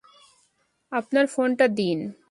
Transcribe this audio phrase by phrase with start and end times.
[0.91, 1.99] আপনার ফোনটা দিন।